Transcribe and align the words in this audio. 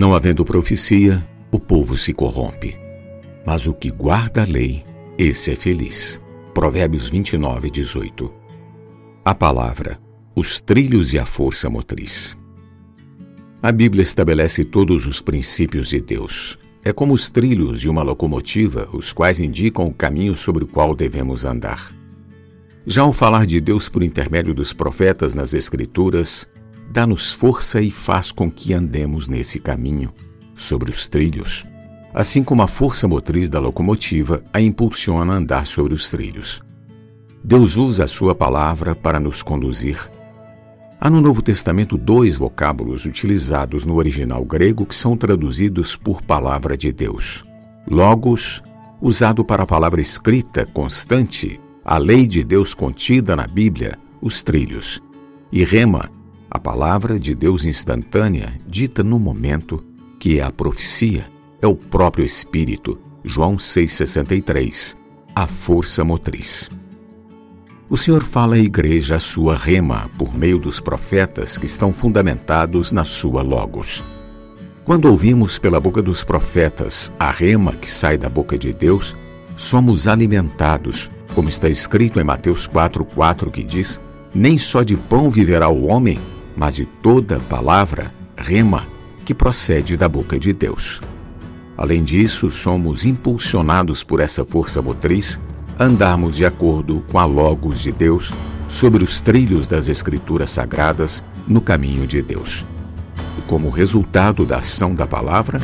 Não 0.00 0.14
havendo 0.14 0.46
profecia, 0.46 1.22
o 1.52 1.60
povo 1.60 1.94
se 1.94 2.14
corrompe. 2.14 2.74
Mas 3.44 3.66
o 3.66 3.74
que 3.74 3.90
guarda 3.90 4.40
a 4.40 4.46
lei, 4.46 4.82
esse 5.18 5.52
é 5.52 5.54
feliz. 5.54 6.18
Provérbios 6.54 7.10
29, 7.10 7.68
18. 7.68 8.32
A 9.22 9.34
palavra, 9.34 10.00
os 10.34 10.58
trilhos 10.58 11.12
e 11.12 11.18
a 11.18 11.26
força 11.26 11.68
motriz. 11.68 12.34
A 13.62 13.70
Bíblia 13.70 14.00
estabelece 14.00 14.64
todos 14.64 15.06
os 15.06 15.20
princípios 15.20 15.90
de 15.90 16.00
Deus. 16.00 16.58
É 16.82 16.94
como 16.94 17.12
os 17.12 17.28
trilhos 17.28 17.78
de 17.78 17.90
uma 17.90 18.02
locomotiva, 18.02 18.88
os 18.94 19.12
quais 19.12 19.38
indicam 19.38 19.86
o 19.86 19.92
caminho 19.92 20.34
sobre 20.34 20.64
o 20.64 20.66
qual 20.66 20.94
devemos 20.96 21.44
andar. 21.44 21.94
Já 22.86 23.02
ao 23.02 23.12
falar 23.12 23.44
de 23.44 23.60
Deus 23.60 23.86
por 23.86 24.02
intermédio 24.02 24.54
dos 24.54 24.72
profetas 24.72 25.34
nas 25.34 25.52
Escrituras, 25.52 26.48
dá-nos 26.90 27.32
força 27.32 27.80
e 27.80 27.90
faz 27.90 28.32
com 28.32 28.50
que 28.50 28.74
andemos 28.74 29.28
nesse 29.28 29.60
caminho, 29.60 30.12
sobre 30.54 30.90
os 30.90 31.08
trilhos, 31.08 31.64
assim 32.12 32.42
como 32.42 32.62
a 32.62 32.66
força 32.66 33.06
motriz 33.06 33.48
da 33.48 33.60
locomotiva 33.60 34.42
a 34.52 34.60
impulsiona 34.60 35.32
a 35.32 35.36
andar 35.36 35.66
sobre 35.66 35.94
os 35.94 36.10
trilhos. 36.10 36.60
Deus 37.42 37.76
usa 37.76 38.04
a 38.04 38.08
sua 38.08 38.34
palavra 38.34 38.94
para 38.94 39.20
nos 39.20 39.42
conduzir. 39.42 40.10
Há 41.00 41.08
no 41.08 41.20
Novo 41.20 41.40
Testamento 41.40 41.96
dois 41.96 42.36
vocábulos 42.36 43.06
utilizados 43.06 43.86
no 43.86 43.94
original 43.94 44.44
grego 44.44 44.84
que 44.84 44.94
são 44.94 45.16
traduzidos 45.16 45.96
por 45.96 46.20
palavra 46.20 46.76
de 46.76 46.92
Deus. 46.92 47.42
Logos, 47.88 48.62
usado 49.00 49.42
para 49.42 49.62
a 49.62 49.66
palavra 49.66 50.02
escrita 50.02 50.66
constante, 50.66 51.58
a 51.82 51.96
lei 51.96 52.26
de 52.26 52.44
Deus 52.44 52.74
contida 52.74 53.34
na 53.34 53.46
Bíblia, 53.46 53.98
os 54.20 54.42
trilhos, 54.42 55.00
e 55.50 55.64
rema, 55.64 56.10
a 56.50 56.58
palavra 56.58 57.18
de 57.18 57.32
Deus 57.32 57.64
instantânea, 57.64 58.60
dita 58.66 59.04
no 59.04 59.20
momento, 59.20 59.84
que 60.18 60.40
é 60.40 60.42
a 60.42 60.50
profecia, 60.50 61.26
é 61.62 61.66
o 61.66 61.76
próprio 61.76 62.24
Espírito, 62.24 62.98
João 63.24 63.56
6,63, 63.56 64.96
a 65.32 65.46
força 65.46 66.04
motriz. 66.04 66.68
O 67.88 67.96
Senhor 67.96 68.22
fala 68.24 68.56
à 68.56 68.58
igreja 68.58 69.16
a 69.16 69.20
sua 69.20 69.56
rema 69.56 70.10
por 70.18 70.36
meio 70.36 70.58
dos 70.58 70.80
profetas 70.80 71.56
que 71.56 71.66
estão 71.66 71.92
fundamentados 71.92 72.90
na 72.90 73.04
sua 73.04 73.42
logos. 73.42 74.02
Quando 74.84 75.04
ouvimos 75.04 75.58
pela 75.58 75.78
boca 75.78 76.02
dos 76.02 76.24
profetas 76.24 77.12
a 77.18 77.30
rema 77.30 77.72
que 77.72 77.88
sai 77.88 78.18
da 78.18 78.28
boca 78.28 78.58
de 78.58 78.72
Deus, 78.72 79.16
somos 79.56 80.08
alimentados, 80.08 81.10
como 81.34 81.48
está 81.48 81.68
escrito 81.68 82.18
em 82.18 82.24
Mateus 82.24 82.68
4,4, 82.68 83.50
que 83.50 83.62
diz: 83.62 84.00
Nem 84.34 84.58
só 84.58 84.82
de 84.82 84.96
pão 84.96 85.28
viverá 85.28 85.68
o 85.68 85.86
homem, 85.86 86.18
mas 86.56 86.76
de 86.76 86.84
toda 86.84 87.40
palavra, 87.40 88.12
rema, 88.36 88.86
que 89.24 89.34
procede 89.34 89.96
da 89.96 90.08
boca 90.08 90.38
de 90.38 90.52
Deus. 90.52 91.00
Além 91.76 92.02
disso, 92.02 92.50
somos 92.50 93.06
impulsionados 93.06 94.04
por 94.04 94.20
essa 94.20 94.44
força 94.44 94.82
motriz 94.82 95.40
a 95.78 95.84
andarmos 95.84 96.36
de 96.36 96.44
acordo 96.44 97.02
com 97.10 97.18
a 97.18 97.24
Logos 97.24 97.80
de 97.80 97.90
Deus 97.90 98.32
sobre 98.68 99.02
os 99.02 99.20
trilhos 99.20 99.66
das 99.66 99.88
Escrituras 99.88 100.50
Sagradas 100.50 101.24
no 101.48 101.60
caminho 101.60 102.06
de 102.06 102.20
Deus. 102.22 102.66
E 103.38 103.42
como 103.42 103.70
resultado 103.70 104.44
da 104.44 104.58
ação 104.58 104.94
da 104.94 105.06
palavra, 105.06 105.60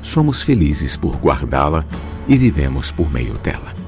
somos 0.00 0.42
felizes 0.42 0.96
por 0.96 1.16
guardá-la 1.16 1.84
e 2.26 2.36
vivemos 2.36 2.90
por 2.90 3.12
meio 3.12 3.34
dela. 3.34 3.87